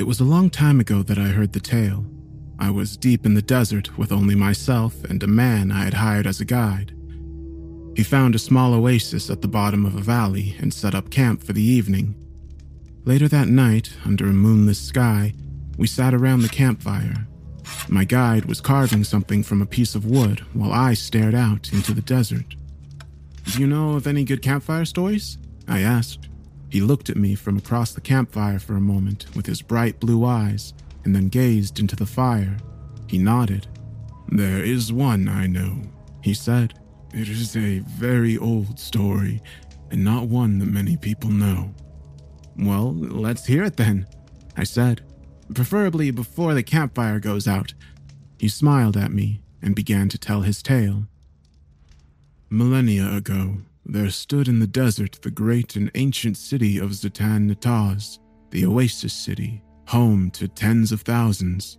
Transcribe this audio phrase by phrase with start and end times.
[0.00, 2.06] It was a long time ago that I heard the tale.
[2.58, 6.26] I was deep in the desert with only myself and a man I had hired
[6.26, 6.94] as a guide.
[7.94, 11.42] He found a small oasis at the bottom of a valley and set up camp
[11.42, 12.14] for the evening.
[13.04, 15.34] Later that night, under a moonless sky,
[15.76, 17.26] we sat around the campfire.
[17.86, 21.92] My guide was carving something from a piece of wood while I stared out into
[21.92, 22.54] the desert.
[23.44, 25.36] Do you know of any good campfire stories?
[25.68, 26.29] I asked.
[26.70, 30.24] He looked at me from across the campfire for a moment with his bright blue
[30.24, 30.72] eyes
[31.04, 32.56] and then gazed into the fire.
[33.08, 33.66] He nodded.
[34.28, 35.82] There is one I know,
[36.22, 36.74] he said.
[37.12, 39.42] It is a very old story
[39.90, 41.74] and not one that many people know.
[42.56, 44.06] Well, let's hear it then,
[44.56, 45.02] I said,
[45.52, 47.74] preferably before the campfire goes out.
[48.38, 51.06] He smiled at me and began to tell his tale.
[52.48, 53.58] Millennia ago,
[53.90, 59.12] there stood in the desert the great and ancient city of Zatan Nataz, the Oasis
[59.12, 61.78] City, home to tens of thousands.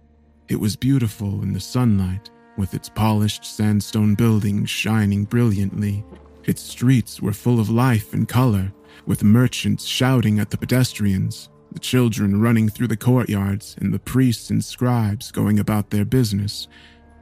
[0.49, 6.03] It was beautiful in the sunlight, with its polished sandstone buildings shining brilliantly.
[6.43, 8.73] Its streets were full of life and color,
[9.05, 14.49] with merchants shouting at the pedestrians, the children running through the courtyards, and the priests
[14.49, 16.67] and scribes going about their business.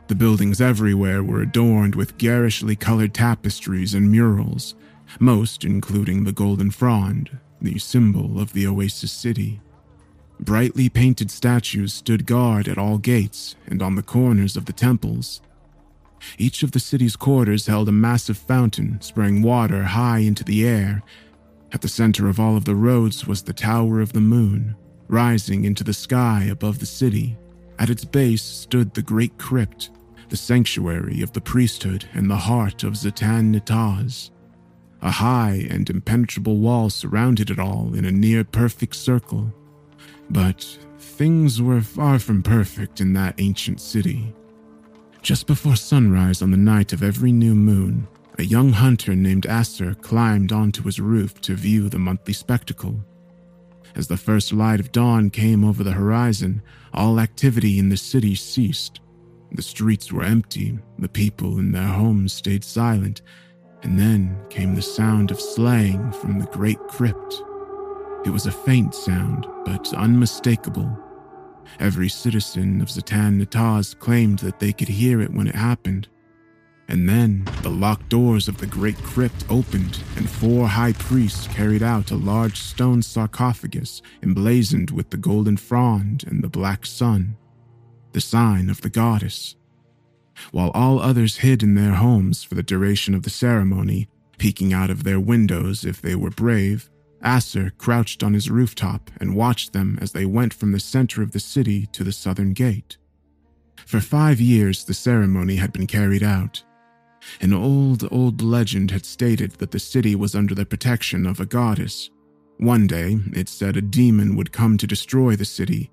[0.09, 4.73] The buildings everywhere were adorned with garishly colored tapestries and murals,
[5.19, 9.61] most including the Golden Frond, the symbol of the Oasis City.
[10.39, 15.41] Brightly painted statues stood guard at all gates and on the corners of the temples.
[16.39, 21.03] Each of the city's quarters held a massive fountain spraying water high into the air.
[21.71, 24.75] At the center of all of the roads was the Tower of the Moon,
[25.07, 27.37] rising into the sky above the city.
[27.77, 29.91] At its base stood the Great Crypt,
[30.29, 34.29] the sanctuary of the priesthood and the heart of Zatan Nataz.
[35.01, 39.53] A high and impenetrable wall surrounded it all in a near perfect circle.
[40.29, 40.63] But
[40.97, 44.33] things were far from perfect in that ancient city.
[45.21, 48.07] Just before sunrise on the night of every new moon,
[48.37, 53.03] a young hunter named Asser climbed onto his roof to view the monthly spectacle.
[53.95, 56.61] As the first light of dawn came over the horizon,
[56.93, 59.01] all activity in the city ceased.
[59.51, 63.21] The streets were empty, the people in their homes stayed silent,
[63.83, 67.41] and then came the sound of slaying from the great crypt.
[68.25, 70.97] It was a faint sound, but unmistakable.
[71.79, 76.07] Every citizen of Zatan Nataz claimed that they could hear it when it happened.
[76.87, 81.83] And then the locked doors of the great crypt opened, and four high priests carried
[81.83, 87.37] out a large stone sarcophagus emblazoned with the golden frond and the black sun,
[88.13, 89.55] the sign of the goddess.
[90.51, 94.89] While all others hid in their homes for the duration of the ceremony, peeking out
[94.89, 96.89] of their windows if they were brave,
[97.21, 101.31] Asser crouched on his rooftop and watched them as they went from the center of
[101.31, 102.97] the city to the southern gate.
[103.85, 106.63] For five years, the ceremony had been carried out.
[107.41, 111.45] An old, old legend had stated that the city was under the protection of a
[111.45, 112.09] goddess.
[112.57, 115.91] One day, it said a demon would come to destroy the city.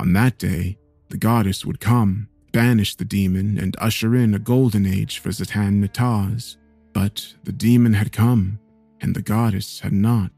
[0.00, 0.78] On that day,
[1.08, 5.84] the goddess would come, banish the demon, and usher in a golden age for Zatan
[5.84, 6.56] Nataz.
[6.92, 8.58] But the demon had come,
[9.00, 10.30] and the goddess had not.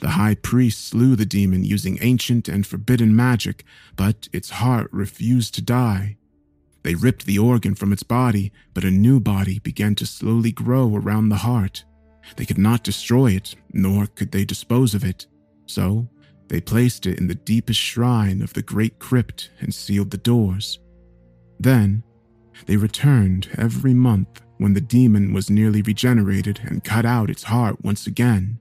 [0.00, 3.64] The high priest slew the demon using ancient and forbidden magic,
[3.94, 6.16] but its heart refused to die.
[6.82, 10.94] They ripped the organ from its body, but a new body began to slowly grow
[10.94, 11.84] around the heart.
[12.36, 15.26] They could not destroy it, nor could they dispose of it.
[15.66, 16.08] So
[16.48, 20.78] they placed it in the deepest shrine of the great crypt and sealed the doors.
[21.58, 22.02] Then
[22.66, 27.84] they returned every month when the demon was nearly regenerated and cut out its heart
[27.84, 28.58] once again.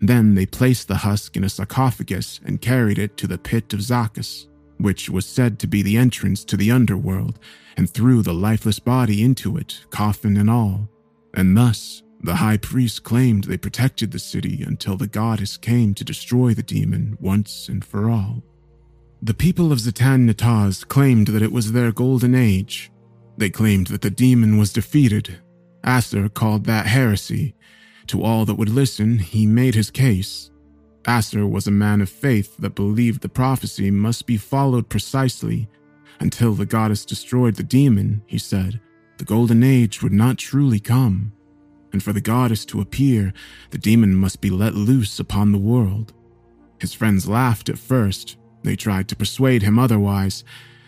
[0.00, 3.82] Then they placed the husk in a sarcophagus and carried it to the pit of
[3.82, 4.46] Zacchus,
[4.78, 7.38] which was said to be the entrance to the underworld,
[7.76, 10.88] and threw the lifeless body into it, coffin and all.
[11.34, 16.04] And thus, the high priest claimed they protected the city until the goddess came to
[16.04, 18.42] destroy the demon once and for all.
[19.22, 22.90] The people of Zatan Nataz claimed that it was their golden age.
[23.36, 25.38] They claimed that the demon was defeated.
[25.84, 27.54] Asser called that heresy
[28.08, 30.50] to all that would listen, he made his case.
[31.06, 35.68] Asser was a man of faith that believed the prophecy must be followed precisely.
[36.20, 38.80] Until the goddess destroyed the demon, he said,
[39.18, 41.32] the golden age would not truly come.
[41.92, 43.32] And for the goddess to appear,
[43.70, 46.12] the demon must be let loose upon the world.
[46.80, 48.36] His friends laughed at first.
[48.62, 50.44] They tried to persuade him otherwise.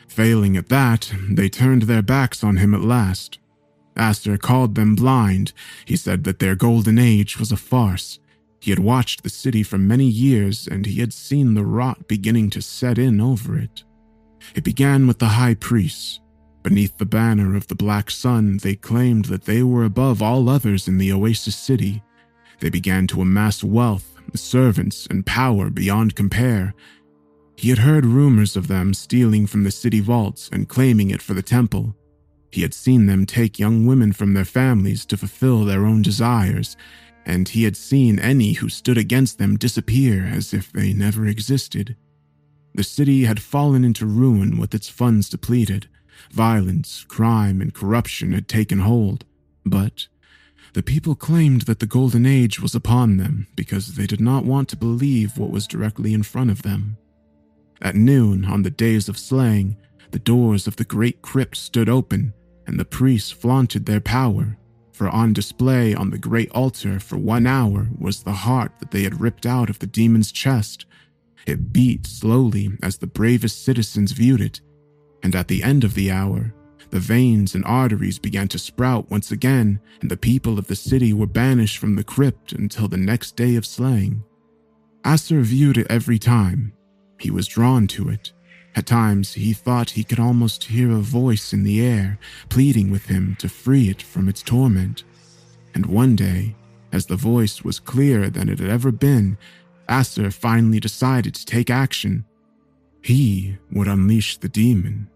[0.09, 3.39] Failing at that, they turned their backs on him at last.
[3.97, 5.53] Asser called them blind.
[5.85, 8.19] He said that their golden age was a farce.
[8.61, 12.51] He had watched the city for many years and he had seen the rot beginning
[12.51, 13.85] to set in over it.
[14.55, 16.20] It began with the high priests.
[16.63, 20.89] Beneath the banner of the Black Sun, they claimed that they were above all others
[20.89, 22.03] in the Oasis City.
[22.61, 26.75] They began to amass wealth, servants, and power beyond compare.
[27.57, 31.35] He had heard rumors of them stealing from the city vaults and claiming it for
[31.35, 31.95] the temple.
[32.53, 36.77] He had seen them take young women from their families to fulfill their own desires,
[37.25, 41.97] and he had seen any who stood against them disappear as if they never existed.
[42.75, 45.89] The city had fallen into ruin with its funds depleted.
[46.31, 49.25] Violence, crime, and corruption had taken hold,
[49.65, 50.07] but
[50.73, 54.69] the people claimed that the Golden Age was upon them because they did not want
[54.69, 56.97] to believe what was directly in front of them.
[57.83, 59.77] At noon, on the days of slaying,
[60.13, 62.35] the doors of the great crypt stood open,
[62.67, 64.59] and the priests flaunted their power,
[64.93, 69.03] for on display on the great altar for one hour was the heart that they
[69.03, 70.85] had ripped out of the demon's chest.
[71.47, 74.61] It beat slowly as the bravest citizens viewed it,
[75.23, 76.53] and at the end of the hour,
[76.91, 81.13] the veins and arteries began to sprout once again, and the people of the city
[81.13, 84.25] were banished from the crypt until the next day of slaying.
[85.07, 86.73] Acer viewed it every time.
[87.19, 88.33] He was drawn to it.
[88.75, 92.19] At times, he thought he could almost hear a voice in the air
[92.49, 95.05] pleading with him to free it from its torment.
[95.75, 96.55] And one day,
[96.93, 99.39] as the voice was clearer than it had ever been,
[99.89, 102.25] Acer finally decided to take action.
[103.03, 105.09] He would unleash the demon.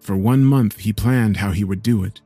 [0.00, 2.20] For one month, he planned how he would do it.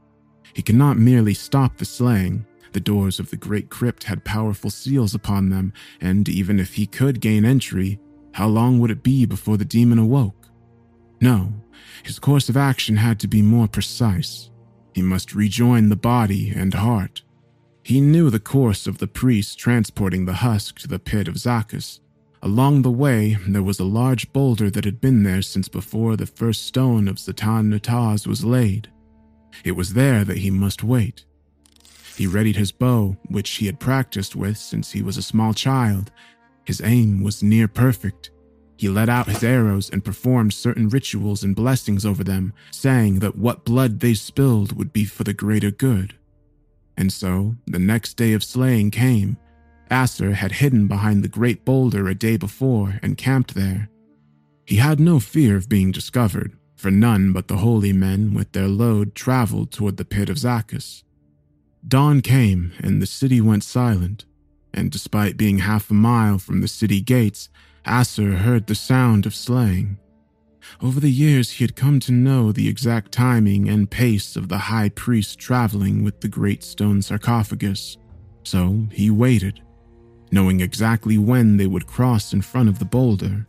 [0.54, 2.46] He could not merely stop the slaying.
[2.72, 6.86] The doors of the great crypt had powerful seals upon them, and even if he
[6.86, 7.98] could gain entry,
[8.32, 10.48] how long would it be before the demon awoke?
[11.20, 11.52] No,
[12.02, 14.50] his course of action had to be more precise.
[14.94, 17.22] He must rejoin the body and heart.
[17.82, 22.00] He knew the course of the priest transporting the husk to the pit of Zacchus,
[22.46, 26.26] Along the way, there was a large boulder that had been there since before the
[26.26, 28.88] first stone of Zatan Nataz was laid.
[29.64, 31.24] It was there that he must wait.
[32.14, 36.12] He readied his bow, which he had practiced with since he was a small child.
[36.62, 38.30] His aim was near perfect.
[38.76, 43.36] He let out his arrows and performed certain rituals and blessings over them, saying that
[43.36, 46.14] what blood they spilled would be for the greater good.
[46.96, 49.36] And so, the next day of slaying came,
[49.90, 53.88] Acer had hidden behind the great boulder a day before and camped there.
[54.64, 58.68] He had no fear of being discovered, for none but the holy men with their
[58.68, 61.04] load traveled toward the pit of Zacchus.
[61.86, 64.24] Dawn came and the city went silent,
[64.74, 67.48] and despite being half a mile from the city gates,
[67.86, 69.98] Acer heard the sound of slaying.
[70.82, 74.58] Over the years, he had come to know the exact timing and pace of the
[74.58, 77.96] high priest traveling with the great stone sarcophagus,
[78.42, 79.60] so he waited
[80.30, 83.46] knowing exactly when they would cross in front of the boulder.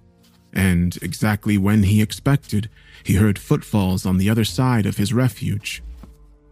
[0.54, 2.70] And exactly when he expected,
[3.04, 5.84] he heard footfalls on the other side of his refuge.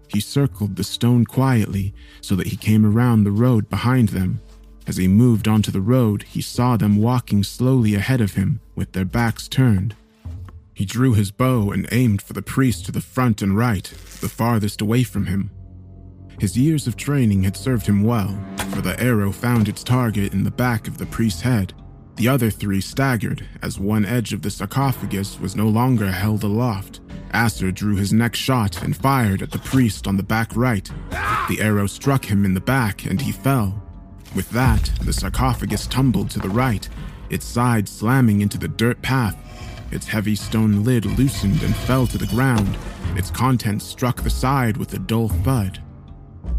[0.08, 4.42] He circled the stone quietly so that he came around the road behind them.
[4.88, 8.92] As he moved onto the road, he saw them walking slowly ahead of him with
[8.92, 9.96] their backs turned.
[10.74, 13.86] He drew his bow and aimed for the priest to the front and right,
[14.22, 15.50] the farthest away from him.
[16.40, 18.38] His years of training had served him well,
[18.72, 21.74] for the arrow found its target in the back of the priest's head.
[22.18, 27.02] The other three staggered as one edge of the sarcophagus was no longer held aloft.
[27.34, 30.90] Acer drew his next shot and fired at the priest on the back right.
[31.50, 33.82] The arrow struck him in the back and he fell.
[34.34, 36.88] With that, the sarcophagus tumbled to the right,
[37.30, 39.38] its side slamming into the dirt path.
[39.92, 42.78] Its heavy stone lid loosened and fell to the ground.
[43.16, 45.82] Its contents struck the side with a dull thud.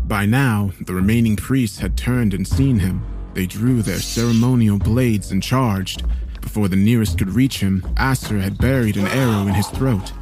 [0.06, 3.04] By now, the remaining priests had turned and seen him.
[3.34, 6.04] They drew their ceremonial blades and charged.
[6.40, 10.12] Before the nearest could reach him, Acer had buried an arrow in his throat.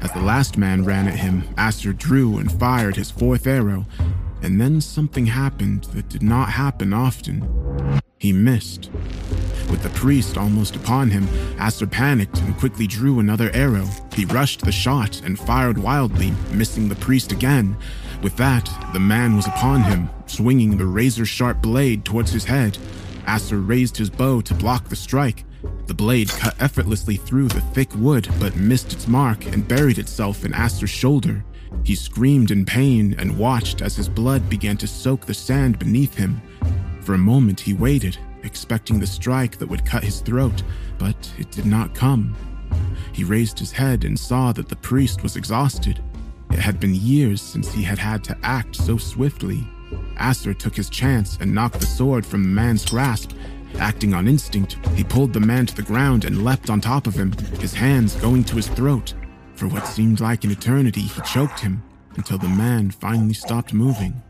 [0.00, 3.86] As the last man ran at him, Acer drew and fired his fourth arrow,
[4.42, 8.00] and then something happened that did not happen often.
[8.18, 8.90] He missed.
[9.70, 11.28] With the priest almost upon him,
[11.60, 13.86] Acer panicked and quickly drew another arrow.
[14.14, 17.76] He rushed the shot and fired wildly, missing the priest again.
[18.22, 22.76] With that, the man was upon him, swinging the razor sharp blade towards his head.
[23.28, 25.44] Acer raised his bow to block the strike.
[25.86, 30.44] The blade cut effortlessly through the thick wood, but missed its mark and buried itself
[30.44, 31.44] in Acer's shoulder.
[31.84, 36.14] He screamed in pain and watched as his blood began to soak the sand beneath
[36.14, 36.40] him.
[37.02, 40.62] For a moment, he waited, expecting the strike that would cut his throat,
[40.98, 42.34] but it did not come.
[43.12, 46.02] He raised his head and saw that the priest was exhausted.
[46.50, 49.66] It had been years since he had had to act so swiftly.
[50.16, 53.32] Aster took his chance and knocked the sword from the man's grasp.
[53.78, 57.14] Acting on instinct, he pulled the man to the ground and leapt on top of
[57.14, 59.14] him, his hands going to his throat.
[59.54, 61.82] For what seemed like an eternity, he choked him
[62.16, 64.22] until the man finally stopped moving.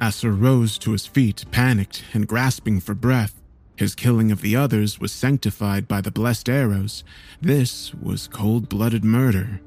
[0.00, 3.40] Aster rose to his feet, panicked and grasping for breath.
[3.76, 7.04] His killing of the others was sanctified by the blessed arrows.
[7.40, 9.60] This was cold blooded murder.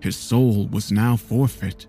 [0.00, 1.86] His soul was now forfeit.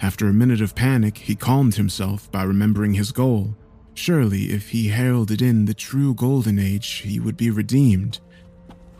[0.00, 3.56] After a minute of panic, he calmed himself by remembering his goal.
[3.94, 8.20] Surely, if he heralded in the true Golden Age, he would be redeemed.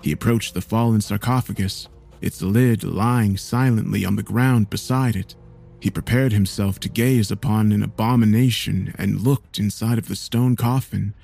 [0.03, 1.89] He approached the fallen sarcophagus,
[2.21, 5.37] its lid lying silently on the ground beside it.
[5.81, 11.15] He prepared himself to gaze upon an abomination and looked inside of the stone coffin.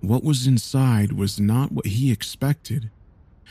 [0.00, 2.90] What was inside was not what he expected.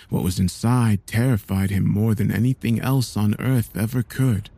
[0.09, 4.49] What was inside terrified him more than anything else on earth ever could.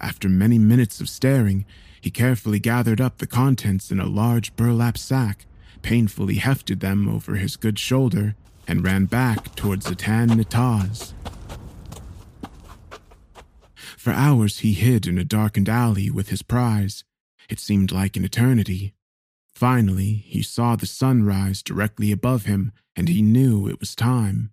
[0.00, 1.64] After many minutes of staring,
[2.00, 5.46] he carefully gathered up the contents in a large burlap sack,
[5.82, 8.34] painfully hefted them over his good shoulder,
[8.66, 11.14] and ran back towards Zatan Nataz.
[13.96, 17.04] For hours he hid in a darkened alley with his prize.
[17.48, 18.94] It seemed like an eternity.
[19.54, 24.50] Finally, he saw the sun rise directly above him, and he knew it was time.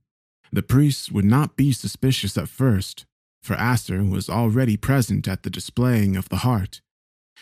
[0.51, 3.05] The priests would not be suspicious at first,
[3.41, 6.81] for Aster was already present at the displaying of the heart.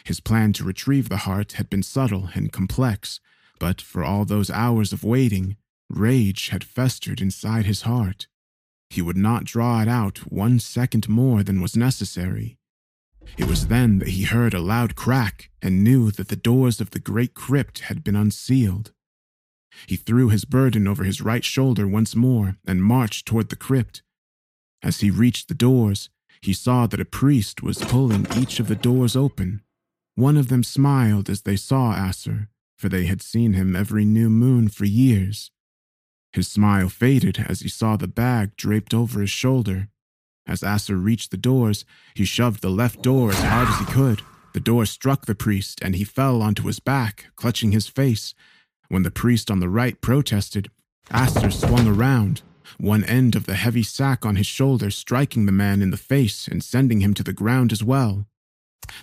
[0.04, 3.20] His plan to retrieve the heart had been subtle and complex,
[3.60, 5.58] but for all those hours of waiting,
[5.90, 8.28] rage had festered inside his heart.
[8.90, 12.58] He would not draw it out one second more than was necessary.
[13.38, 16.92] It was then that he heard a loud crack and knew that the doors of
[16.92, 18.94] the great crypt had been unsealed.
[19.86, 24.02] He threw his burden over his right shoulder once more and marched toward the crypt.
[24.82, 26.10] As he reached the doors,
[26.42, 29.62] he saw that a priest was pulling each of the doors open.
[30.16, 34.30] One of them smiled as they saw Aster, for they had seen him every new
[34.30, 35.52] moon for years.
[36.34, 39.90] His smile faded as he saw the bag draped over his shoulder
[40.48, 44.22] as Aster reached the doors, he shoved the left door as hard as he could.
[44.54, 48.34] The door struck the priest, and he fell onto his back, clutching his face.
[48.90, 50.70] When the priest on the right protested,
[51.12, 52.42] Aster swung around,
[52.80, 56.48] one end of the heavy sack on his shoulder striking the man in the face
[56.48, 58.26] and sending him to the ground as well.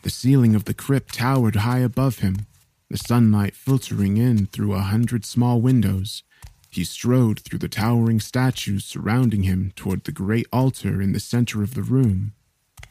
[0.02, 2.46] The ceiling of the crypt towered high above him,
[2.88, 6.22] the sunlight filtering in through a hundred small windows.
[6.70, 11.62] He strode through the towering statues surrounding him toward the great altar in the center
[11.62, 12.32] of the room.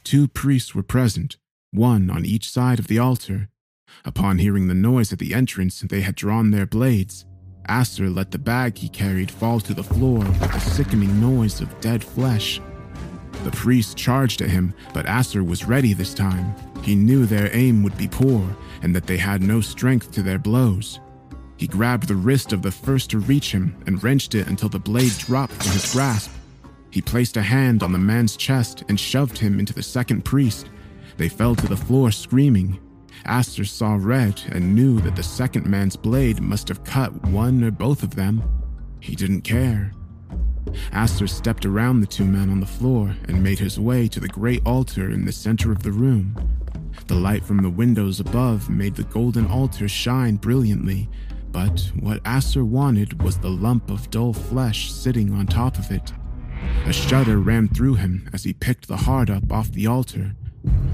[0.03, 1.37] Two priests were present,
[1.71, 3.49] one on each side of the altar.
[4.05, 7.25] Upon hearing the noise at the entrance, they had drawn their blades.
[7.67, 11.79] Aster let the bag he carried fall to the floor with a sickening noise of
[11.79, 12.59] dead flesh.
[13.43, 16.53] The priests charged at him, but Aster was ready this time.
[16.81, 20.39] He knew their aim would be poor and that they had no strength to their
[20.39, 20.99] blows.
[21.57, 24.79] He grabbed the wrist of the first to reach him and wrenched it until the
[24.79, 26.31] blade dropped from his grasp.
[26.89, 30.69] He placed a hand on the man's chest and shoved him into the second priest.
[31.17, 32.79] They fell to the floor screaming.
[33.25, 37.71] Aster saw red and knew that the second man's blade must have cut one or
[37.71, 38.43] both of them.
[38.99, 39.91] He didn't care.
[40.91, 44.27] Aster stepped around the two men on the floor and made his way to the
[44.27, 46.35] great altar in the center of the room.
[47.07, 51.09] The light from the windows above made the golden altar shine brilliantly,
[51.51, 56.11] but what Aster wanted was the lump of dull flesh sitting on top of it.
[56.85, 60.35] A shudder ran through him as he picked the heart up off the altar.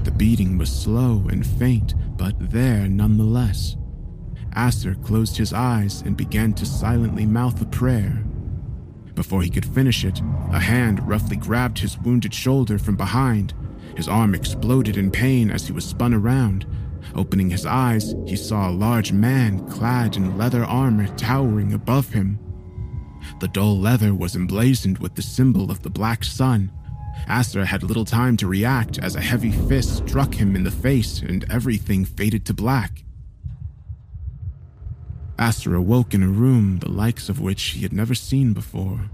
[0.04, 3.78] The beating was slow and faint, but there nonetheless.
[4.52, 8.22] Aster closed his eyes and began to silently mouth a prayer.
[9.14, 10.20] Before he could finish it,
[10.52, 13.54] a hand roughly grabbed his wounded shoulder from behind.
[13.96, 16.66] His arm exploded in pain as he was spun around,
[17.14, 22.38] Opening his eyes, he saw a large man clad in leather armor towering above him.
[23.40, 26.70] The dull leather was emblazoned with the symbol of the Black Sun.
[27.26, 31.20] Aster had little time to react as a heavy fist struck him in the face
[31.20, 33.04] and everything faded to black.
[35.38, 39.10] Aster awoke in a room the likes of which he had never seen before.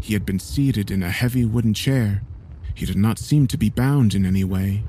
[0.00, 2.22] He had been seated in a heavy wooden chair.
[2.74, 4.84] He did not seem to be bound in any way.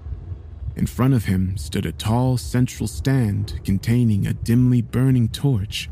[0.75, 5.89] In front of him stood a tall central stand containing a dimly burning torch.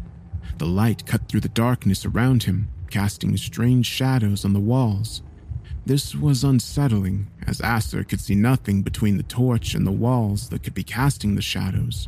[0.57, 5.21] The light cut through the darkness around him, casting strange shadows on the walls.
[5.89, 10.61] This was unsettling, as Aster could see nothing between the torch and the walls that
[10.61, 12.07] could be casting the shadows.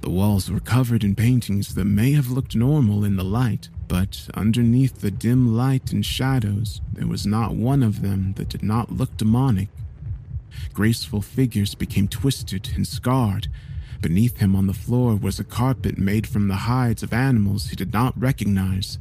[0.00, 4.30] The walls were covered in paintings that may have looked normal in the light, but
[4.32, 8.90] underneath the dim light and shadows, there was not one of them that did not
[8.90, 9.68] look demonic.
[10.72, 13.48] Graceful figures became twisted and scarred.
[14.00, 17.76] Beneath him on the floor was a carpet made from the hides of animals he
[17.76, 18.98] did not recognize.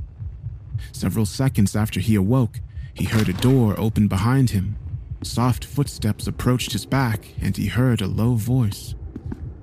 [0.91, 2.59] Several seconds after he awoke,
[2.93, 4.77] he heard a door open behind him.
[5.23, 8.95] Soft footsteps approached his back, and he heard a low voice.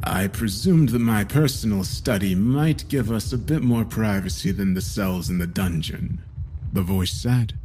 [0.03, 4.81] I presumed that my personal study might give us a bit more privacy than the
[4.81, 6.23] cells in the dungeon,
[6.73, 7.59] the voice said.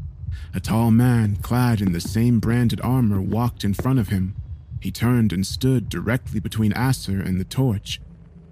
[0.53, 4.35] A tall man, clad in the same branded armor, walked in front of him.
[4.81, 8.01] He turned and stood directly between Acer and the torch,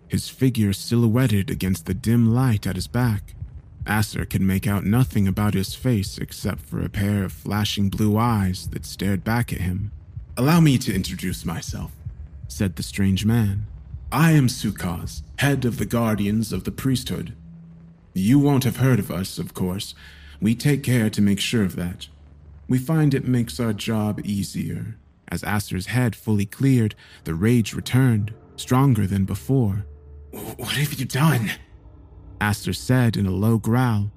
[0.08, 3.36] his figure silhouetted against the dim light at his back.
[3.88, 8.18] Acer could make out nothing about his face except for a pair of flashing blue
[8.18, 9.92] eyes that stared back at him.
[10.38, 11.92] Allow me to introduce myself,
[12.48, 13.66] said the strange man.
[14.12, 17.34] I am Sukaz, head of the Guardians of the Priesthood.
[18.14, 19.96] You won't have heard of us, of course.
[20.40, 22.08] We take care to make sure of that.
[22.68, 24.98] We find it makes our job easier.
[25.28, 29.86] As Acer's head fully cleared, the rage returned, stronger than before.
[30.32, 31.52] What have you done?
[32.44, 34.12] Aster said in a low growl.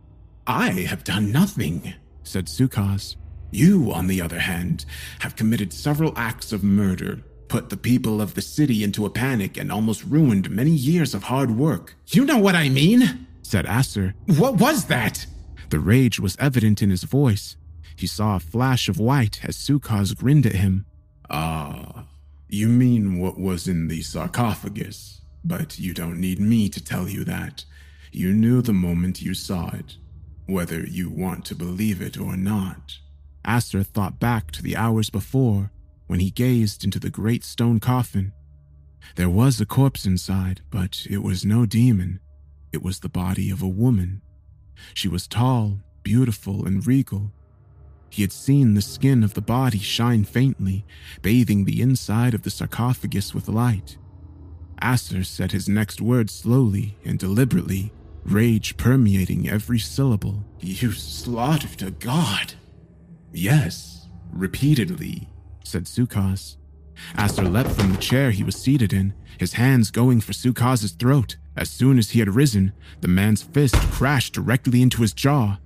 [0.48, 3.14] I have done nothing, said Sukaz.
[3.52, 4.84] You, on the other hand,
[5.20, 9.56] have committed several acts of murder, put the people of the city into a panic,
[9.56, 11.94] and almost ruined many years of hard work.
[12.08, 14.16] You know what I mean, said Aster.
[14.26, 15.26] What was that?
[15.70, 17.56] The rage was evident in his voice.
[17.94, 20.84] He saw a flash of white as Sukaz grinned at him.
[21.30, 22.06] Ah,
[22.48, 27.22] you mean what was in the sarcophagus, but you don't need me to tell you
[27.22, 27.64] that.
[28.18, 29.98] You knew the moment you saw it,
[30.46, 32.96] whether you want to believe it or not.
[33.44, 35.70] Aster thought back to the hours before
[36.06, 38.32] when he gazed into the great stone coffin.
[39.16, 42.20] There was a corpse inside, but it was no demon.
[42.72, 44.22] It was the body of a woman.
[44.94, 47.34] She was tall, beautiful, and regal.
[48.08, 50.86] He had seen the skin of the body shine faintly,
[51.20, 53.98] bathing the inside of the sarcophagus with light.
[54.82, 57.92] Acer said his next words slowly and deliberately,
[58.26, 60.44] rage permeating every syllable.
[60.60, 62.54] You slaughtered a god.
[63.32, 65.28] Yes, repeatedly,
[65.64, 66.56] said Sukaz.
[67.14, 71.36] Aster leapt from the chair he was seated in, his hands going for Sukaz's throat.
[71.56, 75.58] As soon as he had risen, the man's fist crashed directly into his jaw.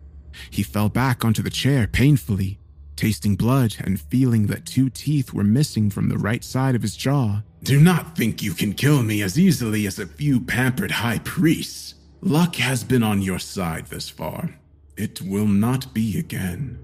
[0.50, 2.58] He fell back onto the chair painfully,
[2.96, 6.96] tasting blood and feeling that two teeth were missing from the right side of his
[6.96, 7.42] jaw.
[7.62, 11.94] Do not think you can kill me as easily as a few pampered high priests.
[12.22, 14.54] Luck has been on your side thus far.
[14.96, 16.78] It will not be again.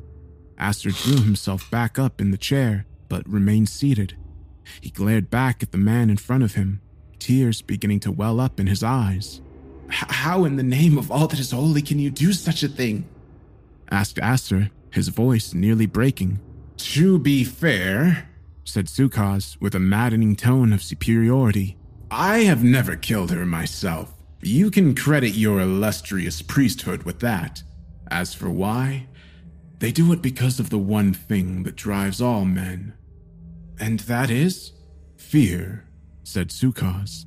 [0.57, 4.17] Aster drew himself back up in the chair, but remained seated.
[4.81, 6.81] He glared back at the man in front of him,
[7.19, 9.43] tears beginning to well up in his eyes.
[9.89, 13.07] How in the name of all that is holy can you do such a thing?
[13.91, 16.41] asked Aster, his voice nearly breaking.
[16.79, 18.31] To be fair,
[18.65, 21.77] said Sukaz with a maddening tone of superiority,
[22.11, 24.16] I have never killed her myself.
[24.43, 27.63] You can credit your illustrious priesthood with that.
[28.11, 29.09] As for why,
[29.79, 32.95] they do it because of the one thing that drives all men.
[33.79, 34.73] And that is?
[35.17, 35.85] Fear,
[36.23, 37.25] said Sukaz.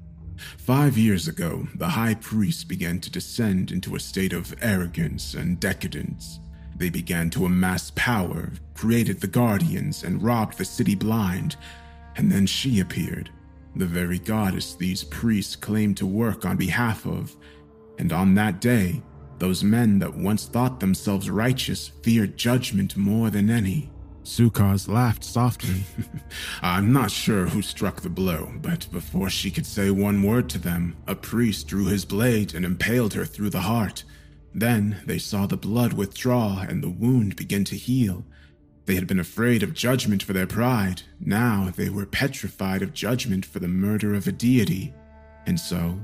[0.58, 5.60] Five years ago, the high priests began to descend into a state of arrogance and
[5.60, 6.40] decadence.
[6.78, 11.58] They began to amass power, created the guardians, and robbed the city blind.
[12.16, 13.30] And then she appeared,
[13.76, 17.36] the very goddess these priests claimed to work on behalf of.
[17.98, 19.02] And on that day,
[19.40, 23.90] those men that once thought themselves righteous feared judgment more than any.
[24.24, 25.84] Sukaz laughed softly.
[26.62, 30.60] I'm not sure who struck the blow, but before she could say one word to
[30.60, 34.04] them, a priest drew his blade and impaled her through the heart.
[34.54, 38.26] Then they saw the blood withdraw and the wound begin to heal.
[38.90, 41.04] They had been afraid of judgment for their pride.
[41.20, 44.96] Now they were petrified of judgment for the murder of a deity.
[45.46, 46.00] And so,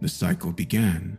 [0.00, 1.18] the cycle began.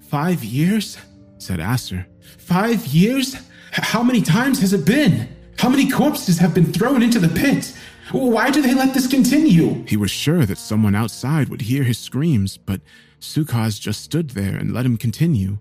[0.00, 0.98] Five years?
[1.38, 2.08] said Acer.
[2.38, 3.36] Five years?
[3.70, 5.28] How many times has it been?
[5.58, 7.72] How many corpses have been thrown into the pit?
[8.10, 9.84] Why do they let this continue?
[9.86, 12.80] He was sure that someone outside would hear his screams, but
[13.20, 15.58] Sukaz just stood there and let him continue.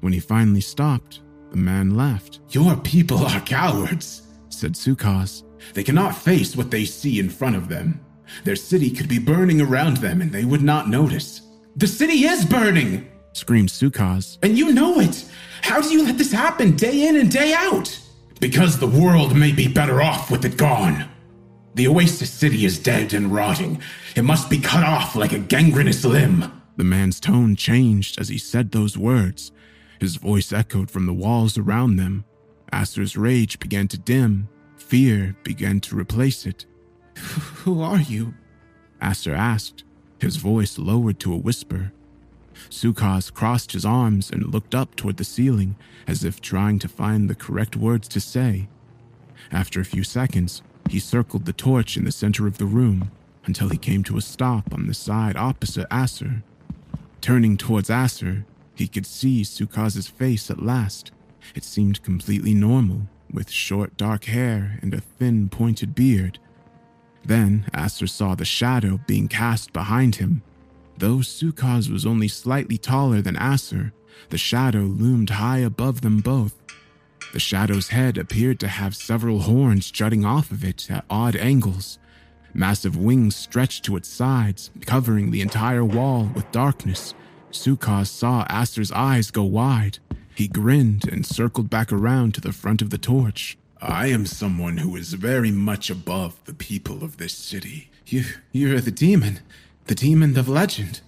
[0.00, 2.40] When he finally stopped, the man laughed.
[2.50, 5.44] Your people are cowards, said Sukaz.
[5.74, 8.00] They cannot face what they see in front of them.
[8.44, 11.42] Their city could be burning around them and they would not notice.
[11.76, 14.38] The city is burning, screamed Sukaz.
[14.42, 15.24] And you know it.
[15.62, 17.98] How do you let this happen day in and day out?
[18.40, 21.08] Because the world may be better off with it gone.
[21.74, 23.80] The Oasis City is dead and rotting.
[24.16, 26.52] It must be cut off like a gangrenous limb.
[26.76, 29.52] The man's tone changed as he said those words.
[30.00, 32.24] His voice echoed from the walls around them.
[32.72, 34.48] Aster's rage began to dim.
[34.76, 36.66] Fear began to replace it.
[37.16, 38.34] Who are you?
[39.00, 39.84] Aster asked,
[40.18, 41.92] his voice lowered to a whisper.
[42.70, 47.28] Sukaz crossed his arms and looked up toward the ceiling as if trying to find
[47.28, 48.68] the correct words to say.
[49.52, 53.10] After a few seconds, he circled the torch in the center of the room
[53.44, 56.42] until he came to a stop on the side opposite Acer.
[57.20, 58.44] Turning towards Acer,
[58.78, 61.12] he could see Sukaz's face at last.
[61.54, 66.38] It seemed completely normal, with short dark hair and a thin pointed beard.
[67.24, 70.42] Then Acer saw the shadow being cast behind him.
[70.96, 73.92] Though Sukaz was only slightly taller than Acer,
[74.30, 76.54] the shadow loomed high above them both.
[77.32, 81.98] The shadow's head appeared to have several horns jutting off of it at odd angles.
[82.54, 87.14] Massive wings stretched to its sides, covering the entire wall with darkness.
[87.50, 89.98] Sukaz saw Acer's eyes go wide.
[90.34, 93.58] He grinned and circled back around to the front of the torch.
[93.80, 97.90] I am someone who is very much above the people of this city.
[98.06, 99.40] You, you're the demon,
[99.86, 101.00] the demon of legend.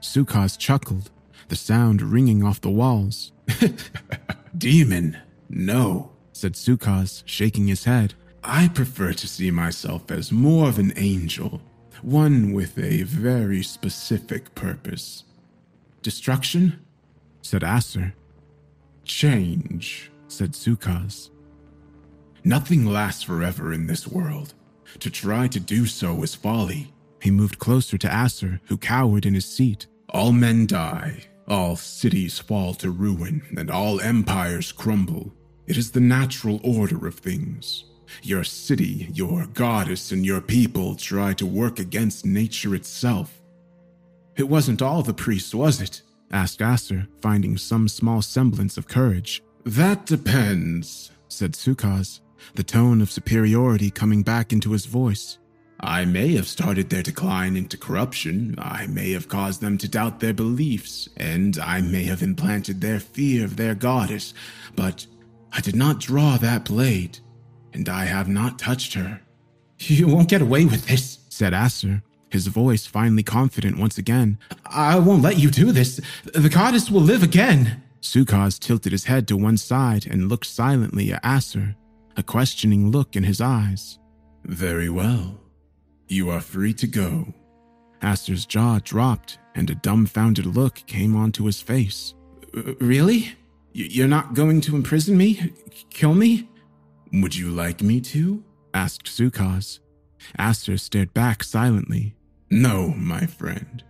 [0.00, 1.10] Sukaz chuckled,
[1.48, 3.32] the sound ringing off the walls.
[4.58, 5.18] demon?
[5.48, 8.14] No, said Sukaz, shaking his head.
[8.42, 11.62] I prefer to see myself as more of an angel,
[12.02, 15.24] one with a very specific purpose.
[16.06, 16.78] Destruction?
[17.42, 18.14] said Acer.
[19.02, 21.30] Change, said Sukaz.
[22.44, 24.54] Nothing lasts forever in this world.
[25.00, 26.94] To try to do so is folly.
[27.20, 29.88] He moved closer to Acer, who cowered in his seat.
[30.10, 35.34] All men die, all cities fall to ruin, and all empires crumble.
[35.66, 37.82] It is the natural order of things.
[38.22, 43.42] Your city, your goddess, and your people try to work against nature itself.
[44.36, 46.02] It wasn't all the priests, was it?
[46.30, 49.42] asked Acer, finding some small semblance of courage.
[49.64, 52.20] That depends, said Sukaz
[52.54, 55.38] the tone of superiority coming back into his voice.
[55.80, 60.20] I may have started their decline into corruption, I may have caused them to doubt
[60.20, 64.32] their beliefs, and I may have implanted their fear of their goddess,
[64.74, 65.06] but
[65.52, 67.18] I did not draw that blade,
[67.74, 69.20] and I have not touched her.
[69.78, 74.38] You won't get away with this, said Acer, his voice finally confident once again.
[74.66, 76.00] I won't let you do this.
[76.24, 77.82] The goddess will live again.
[78.00, 81.76] Sukaz tilted his head to one side and looked silently at Acer
[82.16, 83.98] a questioning look in his eyes.
[84.44, 85.38] Very well.
[86.08, 87.34] You are free to go.
[88.02, 92.14] Acer's jaw dropped and a dumbfounded look came onto his face.
[92.80, 93.34] Really?
[93.72, 95.52] You're not going to imprison me?
[95.90, 96.48] Kill me?
[97.12, 98.42] Would you like me to?
[98.72, 99.80] asked Sukaz.
[100.38, 102.15] Acer stared back silently.
[102.50, 103.82] No, my friend.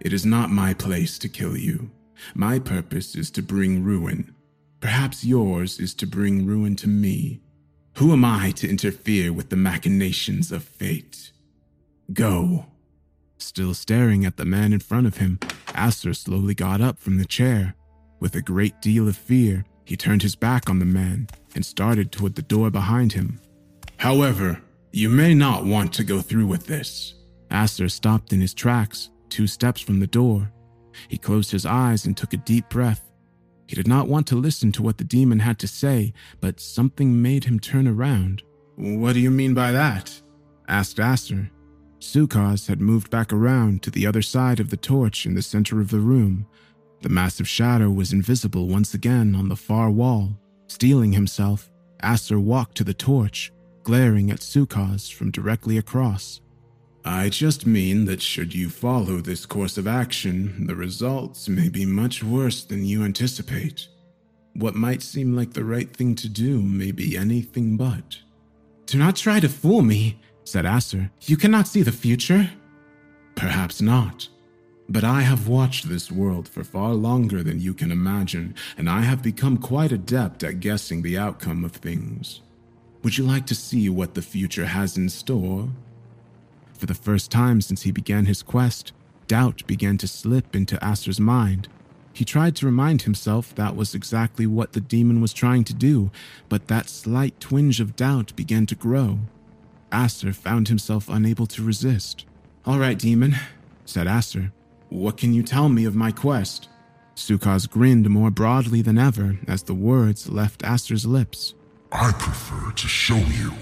[0.00, 1.90] It is not my place to kill you.
[2.34, 4.34] My purpose is to bring ruin.
[4.80, 7.40] Perhaps yours is to bring ruin to me
[7.96, 11.32] who am I to interfere with the machinations of fate?
[12.12, 12.66] Go.
[13.38, 15.38] Still staring at the man in front of him,
[15.74, 17.74] Acer slowly got up from the chair.
[18.20, 22.12] With a great deal of fear, he turned his back on the man and started
[22.12, 23.40] toward the door behind him.
[23.96, 24.60] However,
[24.92, 27.14] you may not want to go through with this.
[27.50, 30.52] Acer stopped in his tracks, two steps from the door.
[31.08, 33.12] He closed his eyes and took a deep breath.
[33.66, 37.20] He did not want to listen to what the demon had to say, but something
[37.20, 38.42] made him turn around.
[38.76, 40.20] What do you mean by that?
[40.68, 41.50] asked Acer.
[41.98, 45.80] Sukaz had moved back around to the other side of the torch in the center
[45.80, 46.46] of the room.
[47.02, 50.38] The massive shadow was invisible once again on the far wall.
[50.68, 51.70] Steeling himself,
[52.02, 56.40] Acer walked to the torch, glaring at Sukaz from directly across.
[57.08, 61.86] I just mean that should you follow this course of action, the results may be
[61.86, 63.86] much worse than you anticipate.
[64.54, 68.18] What might seem like the right thing to do may be anything but.
[68.86, 71.12] Do not try to fool me, said Acer.
[71.22, 72.50] You cannot see the future.
[73.36, 74.28] Perhaps not.
[74.88, 79.02] But I have watched this world for far longer than you can imagine, and I
[79.02, 82.40] have become quite adept at guessing the outcome of things.
[83.04, 85.68] Would you like to see what the future has in store?
[86.78, 88.92] For the first time since he began his quest,
[89.26, 91.68] doubt began to slip into Acer's mind.
[92.12, 96.10] He tried to remind himself that was exactly what the demon was trying to do,
[96.48, 99.18] but that slight twinge of doubt began to grow.
[99.92, 102.24] Acer found himself unable to resist.
[102.64, 103.36] All right, demon,
[103.84, 104.52] said Acer.
[104.88, 106.68] What can you tell me of my quest?
[107.14, 111.54] Sukaz grinned more broadly than ever as the words left Acer's lips.
[111.92, 113.52] I prefer to show you.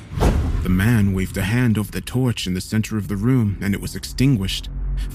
[0.62, 3.74] The man waved a hand over the torch in the center of the room, and
[3.74, 4.70] it was extinguished.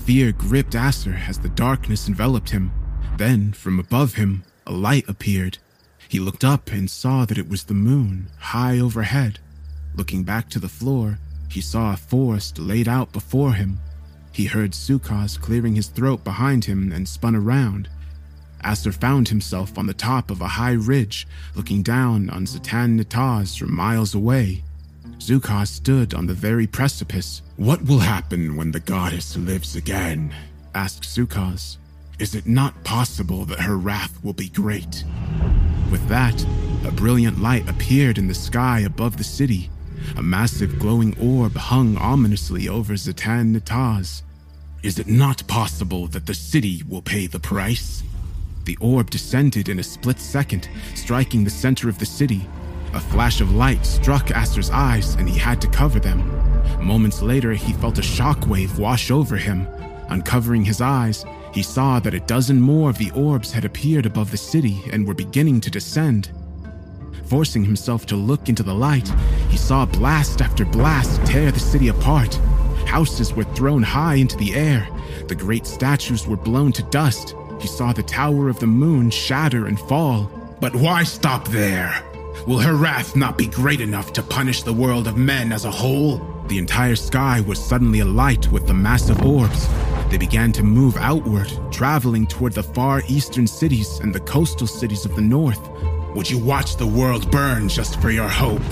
[0.06, 2.72] Fear gripped Acer as the darkness enveloped him.
[3.17, 5.58] Then, from above him, a light appeared.
[6.08, 9.39] He looked up and saw that it was the moon, high overhead.
[9.95, 11.17] Looking back to the floor,
[11.50, 13.80] he saw a forest laid out before him.
[14.32, 17.89] He heard Sukaz clearing his throat behind him and spun around.
[18.62, 23.58] Aster found himself on the top of a high ridge, looking down on Zatan Nataz
[23.58, 24.63] from miles away.
[25.17, 27.41] Sukaz stood on the very precipice.
[27.58, 30.34] What will happen when the goddess lives again?
[30.74, 31.78] asked Sukaz.
[32.19, 35.04] Is it not possible that her wrath will be great?
[35.91, 36.45] With that,
[36.86, 39.69] a brilliant light appeared in the sky above the city.
[40.17, 44.22] A massive glowing orb hung ominously over Zatan Nataz.
[44.82, 48.04] Is it not possible that the city will pay the price?
[48.69, 52.47] The orb descended in a split second, striking the center of the city.
[52.93, 56.19] A flash of light struck Aster's eyes, and he had to cover them.
[56.79, 59.67] Moments later, he felt a shockwave wash over him.
[60.10, 64.29] Uncovering his eyes, he saw that a dozen more of the orbs had appeared above
[64.29, 66.29] the city and were beginning to descend.
[67.25, 69.12] Forcing himself to look into the light,
[69.49, 72.36] he saw blast after blast tear the city apart.
[72.86, 74.88] Houses were thrown high into the air.
[75.27, 77.34] The great statues were blown to dust.
[77.60, 80.32] He saw the Tower of the Moon shatter and fall.
[80.62, 82.04] But why stop there?
[82.48, 85.72] Will her wrath not be great enough to punish the world of men as a
[85.72, 86.19] whole?
[86.48, 89.67] The entire sky was suddenly alight with the massive orbs.
[90.10, 95.06] They began to move outward, traveling toward the far eastern cities and the coastal cities
[95.06, 95.69] of the north.
[96.15, 98.63] Would you watch the world burn just for your hope?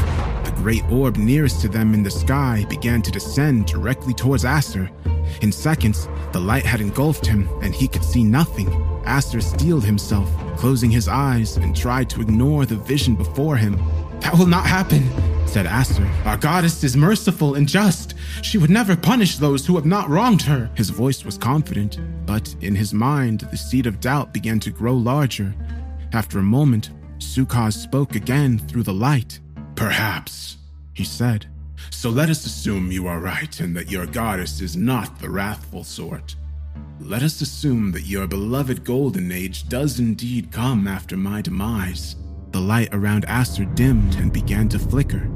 [0.45, 4.89] The great orb nearest to them in the sky began to descend directly towards Aster.
[5.41, 8.69] In seconds, the light had engulfed him and he could see nothing.
[9.05, 13.77] Aster steeled himself, closing his eyes, and tried to ignore the vision before him.
[14.19, 15.09] That will not happen,
[15.47, 16.05] said Aster.
[16.25, 18.15] Our goddess is merciful and just.
[18.41, 20.69] She would never punish those who have not wronged her.
[20.75, 24.93] His voice was confident, but in his mind, the seed of doubt began to grow
[24.93, 25.55] larger.
[26.13, 29.39] After a moment, Sukaz spoke again through the light.
[29.75, 30.57] Perhaps,
[30.93, 31.45] he said.
[31.89, 35.83] So let us assume you are right and that your goddess is not the wrathful
[35.83, 36.35] sort.
[36.99, 42.15] Let us assume that your beloved golden age does indeed come after my demise.
[42.51, 45.29] The light around Aster dimmed and began to flicker.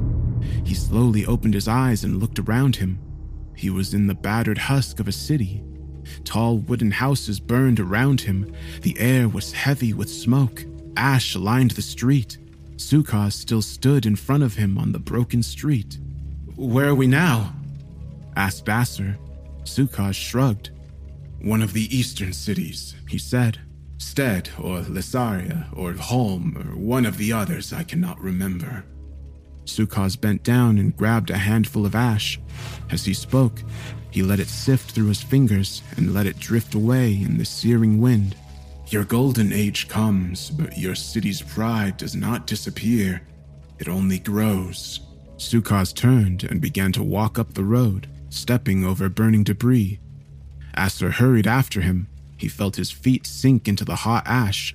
[0.64, 2.98] He slowly opened his eyes and looked around him.
[3.54, 5.62] He was in the battered husk of a city.
[6.24, 8.52] Tall wooden houses burned around him.
[8.82, 10.64] The air was heavy with smoke.
[10.96, 12.38] Ash lined the street.
[12.76, 15.98] Sukaz still stood in front of him on the broken street.
[16.62, 17.52] Where are we now?
[18.36, 19.18] asked Aster.
[19.64, 20.70] Sukaz shrugged.
[21.40, 23.58] One of the eastern cities, he said.
[23.98, 28.84] Stead or Lysaria or Holm or one of the others I cannot remember.
[29.64, 32.38] Sukaz bent down and grabbed a handful of ash.
[32.92, 33.64] As he spoke,
[34.12, 38.00] he let it sift through his fingers and let it drift away in the searing
[38.00, 38.36] wind.
[38.86, 43.26] Your golden age comes, but your city's pride does not disappear.
[43.80, 45.00] It only grows.
[45.36, 49.98] Sukaz turned and began to walk up the road, stepping over burning debris.
[50.74, 52.08] Aster hurried after him.
[52.36, 54.74] He felt his feet sink into the hot ash.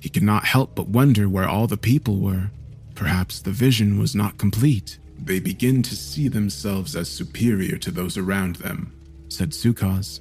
[0.00, 2.50] He could not help but wonder where all the people were.
[2.94, 4.98] Perhaps the vision was not complete.
[5.18, 8.92] They begin to see themselves as superior to those around them,
[9.28, 10.20] said Sukaz.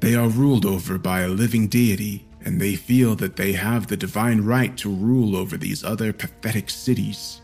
[0.00, 3.96] They are ruled over by a living deity, and they feel that they have the
[3.96, 7.39] divine right to rule over these other pathetic cities.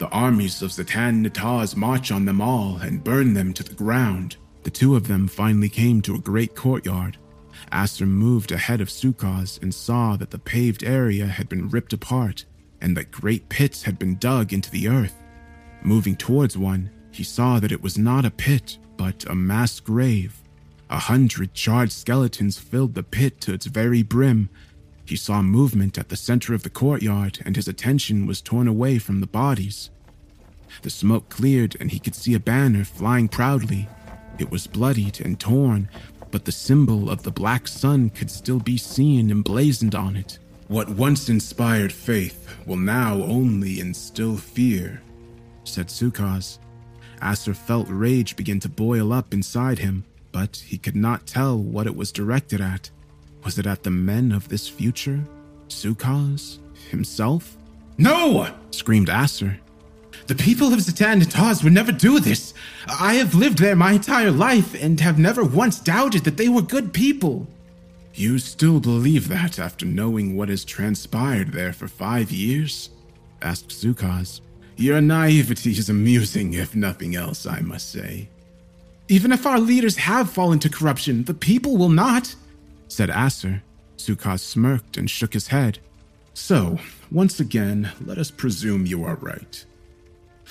[0.00, 4.38] The armies of Zatan Nataz march on them all and burn them to the ground.
[4.62, 7.18] The two of them finally came to a great courtyard.
[7.70, 12.46] Aster moved ahead of Sukaz and saw that the paved area had been ripped apart
[12.80, 15.22] and that great pits had been dug into the earth.
[15.82, 20.40] Moving towards one, he saw that it was not a pit, but a mass grave.
[20.88, 24.48] A hundred charred skeletons filled the pit to its very brim.
[25.10, 29.00] He saw movement at the center of the courtyard, and his attention was torn away
[29.00, 29.90] from the bodies.
[30.82, 33.88] The smoke cleared, and he could see a banner flying proudly.
[34.38, 35.88] It was bloodied and torn,
[36.30, 40.38] but the symbol of the black sun could still be seen emblazoned on it.
[40.68, 45.02] What once inspired faith will now only instill fear,
[45.64, 46.60] said Sukaz.
[47.20, 51.88] Aster felt rage begin to boil up inside him, but he could not tell what
[51.88, 52.92] it was directed at.
[53.44, 55.20] Was it at the men of this future?
[55.68, 56.58] Sukaz?
[56.90, 57.56] Himself?
[57.98, 58.48] No!
[58.70, 59.58] screamed Aster.
[60.26, 62.54] The people of Zatan Nataz would never do this.
[62.86, 66.62] I have lived there my entire life and have never once doubted that they were
[66.62, 67.46] good people.
[68.14, 72.90] You still believe that after knowing what has transpired there for five years?
[73.42, 74.40] asked Sukaz.
[74.76, 78.28] Your naivety is amusing, if nothing else, I must say.
[79.08, 82.34] Even if our leaders have fallen to corruption, the people will not,
[82.90, 83.62] said Aster.
[83.96, 85.78] Sukaz smirked and shook his head.
[86.34, 86.78] So,
[87.10, 89.64] once again, let us presume you are right.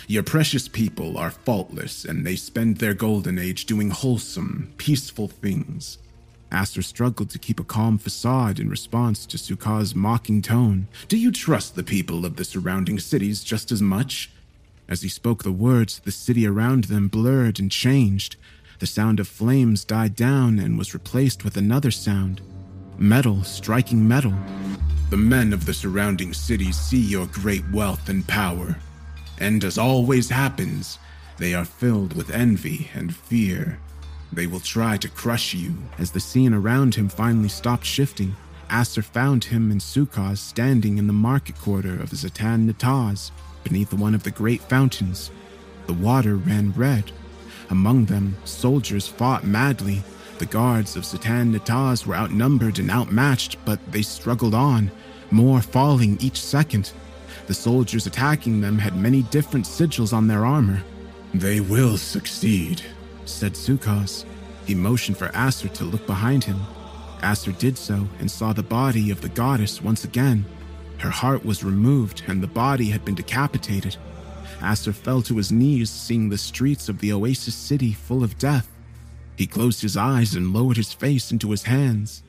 [0.07, 5.97] Your precious people are faultless, and they spend their golden age doing wholesome, peaceful things.
[6.51, 10.87] Aster struggled to keep a calm facade in response to Sukaz's mocking tone.
[11.07, 14.31] Do you trust the people of the surrounding cities just as much?
[14.87, 18.35] As he spoke the words, the city around them blurred and changed.
[18.79, 22.41] The sound of flames died down and was replaced with another sound
[22.97, 24.33] metal striking metal.
[25.09, 28.77] The men of the surrounding cities see your great wealth and power,
[29.39, 30.99] and as always happens,
[31.37, 33.79] they are filled with envy and fear.
[34.31, 35.75] They will try to crush you.
[35.97, 38.35] As the scene around him finally stopped shifting,
[38.69, 43.31] Aster found him and Sukaz standing in the market quarter of Zatan Nataz,
[43.63, 45.31] beneath one of the great fountains.
[45.87, 47.11] The water ran red.
[47.69, 50.01] Among them, soldiers fought madly.
[50.39, 54.91] The guards of Zatan Nataz were outnumbered and outmatched, but they struggled on,
[55.31, 56.91] more falling each second.
[57.47, 60.83] The soldiers attacking them had many different sigils on their armor.
[61.33, 62.81] They will succeed,
[63.25, 64.25] said Sukaz.
[64.65, 66.59] He motioned for Aster to look behind him.
[67.21, 70.45] Aster did so and saw the body of the goddess once again.
[70.99, 73.97] Her heart was removed and the body had been decapitated.
[74.61, 78.69] Aster fell to his knees, seeing the streets of the oasis city full of death.
[79.35, 82.23] He closed his eyes and lowered his face into his hands.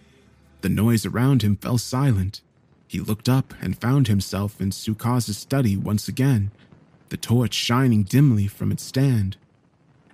[0.61, 2.41] The noise around him fell silent.
[2.87, 6.51] He looked up and found himself in Sukaz's study once again,
[7.09, 9.37] the torch shining dimly from its stand.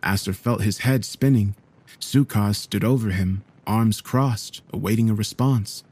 [0.03, 1.55] Aster felt his head spinning.
[2.01, 5.85] Sukaz stood over him, arms crossed, awaiting a response.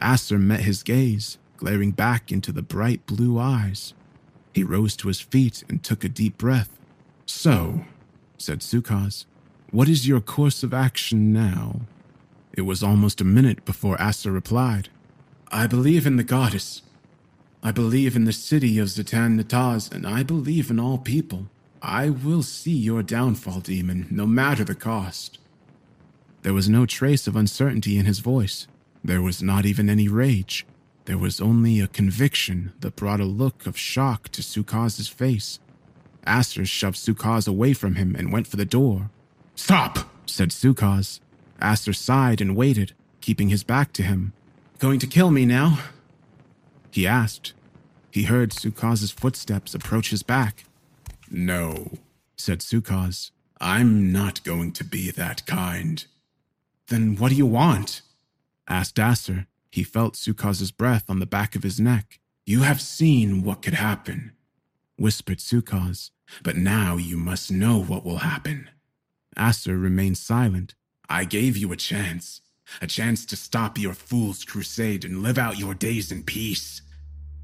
[0.00, 3.94] Aster met his gaze, glaring back into the bright blue eyes.
[4.58, 6.80] He rose to his feet and took a deep breath.
[7.26, 7.84] So,
[8.38, 9.24] said Sukaz,
[9.70, 11.82] what is your course of action now?
[12.52, 14.88] It was almost a minute before Aster replied.
[15.52, 16.82] I believe in the goddess.
[17.62, 21.46] I believe in the city of Zatan Nataz, and I believe in all people.
[21.80, 25.38] I will see your downfall, demon, no matter the cost.
[26.42, 28.66] There was no trace of uncertainty in his voice.
[29.04, 30.66] There was not even any rage.
[31.08, 35.58] There was only a conviction that brought a look of shock to Sukaz's face.
[36.26, 39.08] Aster shoved Sukaz away from him and went for the door.
[39.54, 41.20] Stop, said Sukaz.
[41.62, 42.92] Aster sighed and waited,
[43.22, 44.34] keeping his back to him.
[44.78, 45.78] Going to kill me now?
[46.90, 47.54] He asked.
[48.10, 50.64] He heard Sukaz's footsteps approach his back.
[51.30, 51.96] No,
[52.36, 53.30] said Sukaz.
[53.62, 56.04] I'm not going to be that kind.
[56.88, 58.02] Then what do you want?
[58.68, 59.46] asked Aster.
[59.70, 62.20] He felt Sukaz's breath on the back of his neck.
[62.46, 64.32] You have seen what could happen,
[64.96, 66.10] whispered Sukaz.
[66.42, 68.68] But now you must know what will happen.
[69.36, 70.74] Aster remained silent.
[71.08, 72.40] I gave you a chance.
[72.82, 76.82] A chance to stop your fool's crusade and live out your days in peace.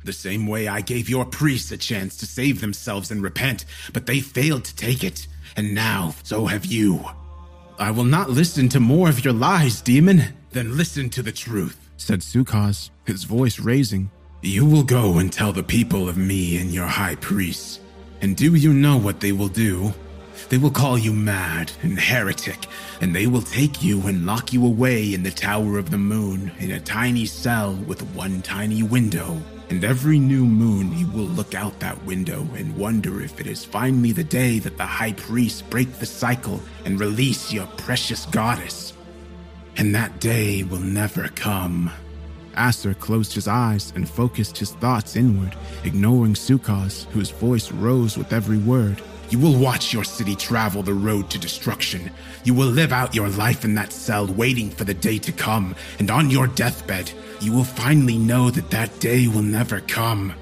[0.05, 4.05] The same way I gave your priests a chance to save themselves and repent, but
[4.05, 5.27] they failed to take it.
[5.57, 7.03] And now, so have you.
[7.79, 10.35] I will not listen to more of your lies, demon.
[10.51, 14.11] Then listen to the truth, said Sukaz, his voice raising.
[14.43, 17.81] You will go and tell the people of me and your high priests.
[18.21, 19.93] And do you know what they will do?
[20.49, 22.67] They will call you mad and heretic,
[23.01, 26.53] and they will take you and lock you away in the Tower of the Moon
[26.59, 29.41] in a tiny cell with one tiny window.
[29.71, 33.65] And every new moon you will look out that window and wonder if it is
[33.65, 38.94] finally the day that the high priests break the cycle and release your precious goddess.
[39.77, 41.91] And that day will never come.
[42.55, 48.33] Aster closed his eyes and focused his thoughts inward, ignoring Sukaz, whose voice rose with
[48.33, 49.03] every word.
[49.31, 52.11] You will watch your city travel the road to destruction.
[52.45, 55.75] You will live out your life in that cell waiting for the day to come,
[55.99, 57.11] and on your deathbed,
[57.41, 60.33] you will finally know that that day will never come.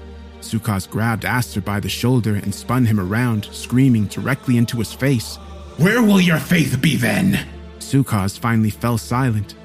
[0.41, 5.37] Sukaz grabbed Aster by the shoulder and spun him around, screaming directly into his face.
[5.77, 7.47] Where will your faith be then?
[7.83, 9.55] Sukaz finally fell silent.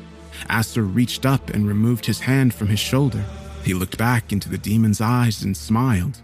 [0.48, 3.24] Aster reached up and removed his hand from his shoulder.
[3.64, 6.20] He looked back into the demon's eyes and smiled.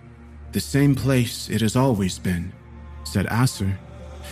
[0.52, 2.52] The same place it has always been,
[3.04, 3.78] said Aster.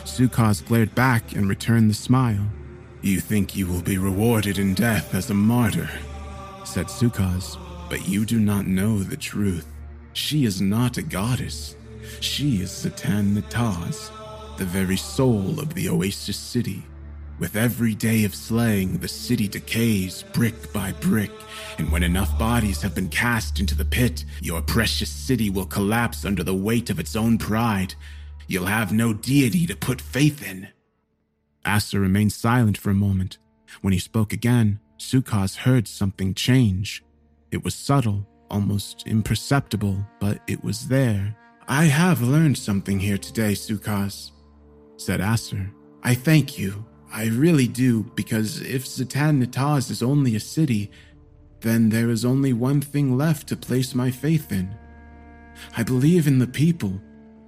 [0.05, 2.47] Sukaz glared back and returned the smile.
[3.01, 5.91] You think you will be rewarded in death as a martyr,
[6.65, 7.59] said Sukaz.
[7.91, 9.67] But you do not know the truth.
[10.13, 11.77] She is not a goddess.
[12.21, 14.11] She is Zatan Nataz,
[14.57, 16.85] the very soul of the Oasis City.
[17.39, 21.33] With every day of slaying, the city decays brick by brick,
[21.79, 26.25] and when enough bodies have been cast into the pit, your precious city will collapse
[26.25, 27.95] under the weight of its own pride.
[28.47, 30.69] You'll have no deity to put faith in.
[31.65, 33.39] Aster remained silent for a moment.
[33.81, 37.03] When he spoke again, Sukaz heard something change.
[37.51, 41.37] It was subtle, almost imperceptible, but it was there,
[41.69, 44.33] I have learned something here today, Sukaz,
[44.97, 45.71] said Aster.
[46.03, 46.85] I thank you.
[47.13, 50.91] I really do, because if Zatan Nataz is only a city,
[51.61, 54.75] then there is only one thing left to place my faith in.
[55.77, 57.01] I believe in the people,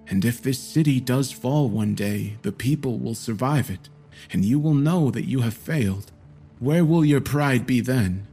[0.07, 3.89] and if this city does fall one day, the people will survive it,
[4.33, 6.12] and you will know that you have failed.
[6.59, 8.27] Where will your pride be then?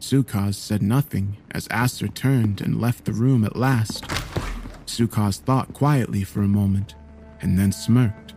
[0.00, 4.04] Sukaz said nothing as Aster turned and left the room at last.
[4.86, 6.94] Sukaz thought quietly for a moment
[7.40, 8.34] and then smirked.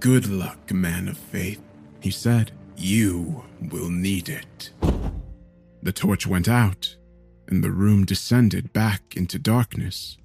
[0.00, 1.60] Good luck, man of faith,
[2.04, 2.52] he said.
[2.76, 4.70] You will need it.
[5.82, 6.96] The torch went out,
[7.48, 10.18] and the room descended back into darkness.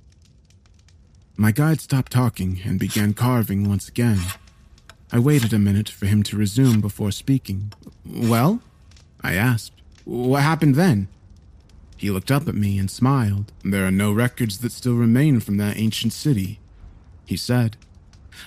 [1.37, 4.19] My guide stopped talking and began carving once again.
[5.09, 7.71] I waited a minute for him to resume before speaking.
[8.05, 8.59] Well?
[9.21, 9.71] I asked.
[10.03, 11.07] What happened then?
[11.95, 13.53] He looked up at me and smiled.
[13.63, 16.59] There are no records that still remain from that ancient city,
[17.25, 17.77] he said.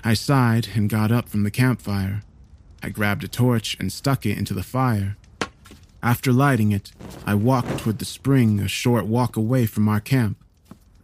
[0.05, 2.24] I sighed and got up from the campfire.
[2.83, 5.16] I grabbed a torch and stuck it into the fire.
[6.03, 6.93] After lighting it,
[7.24, 10.37] I walked toward the spring a short walk away from our camp.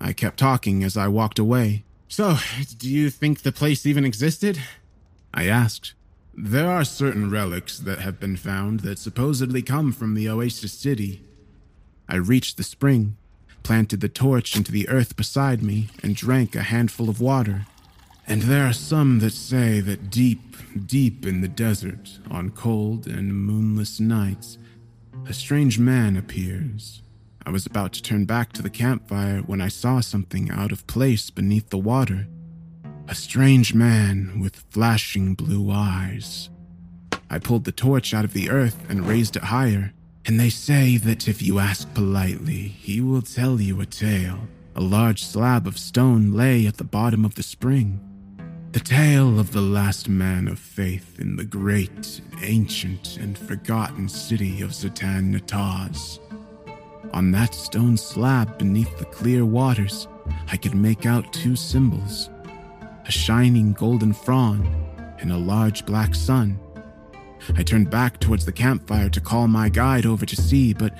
[0.01, 1.85] I kept talking as I walked away.
[2.09, 2.39] So,
[2.79, 4.61] do you think the place even existed?
[5.33, 5.95] I asked.
[6.35, 11.22] There are certain relics that have been found that supposedly come from the Oasis City.
[12.09, 13.16] I reached the spring,
[13.62, 17.66] planted the torch into the earth beside me, and drank a handful of water.
[18.29, 20.55] And there are some that say that deep,
[20.85, 24.59] deep in the desert, on cold and moonless nights,
[25.26, 27.01] a strange man appears.
[27.47, 30.87] I was about to turn back to the campfire when I saw something out of
[30.87, 32.26] place beneath the water.
[33.09, 36.51] A strange man with flashing blue eyes.
[37.31, 39.95] I pulled the torch out of the earth and raised it higher,
[40.26, 44.41] and they say that if you ask politely, he will tell you a tale.
[44.76, 48.05] A large slab of stone lay at the bottom of the spring.
[48.73, 54.61] The tale of the last man of faith in the great, ancient, and forgotten city
[54.61, 56.19] of Zatan Nataz.
[57.14, 60.07] On that stone slab beneath the clear waters,
[60.49, 62.29] I could make out two symbols
[63.07, 64.69] a shining golden frond,
[65.19, 66.61] and a large black sun.
[67.57, 70.93] I turned back towards the campfire to call my guide over to see, but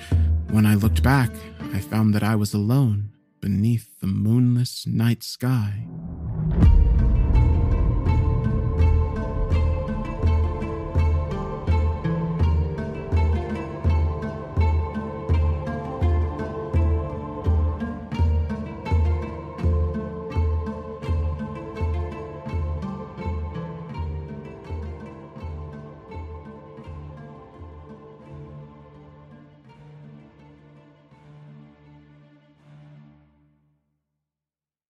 [0.49, 1.29] when I looked back,
[1.71, 3.11] I found that I was alone
[3.41, 5.87] beneath the moonless night sky.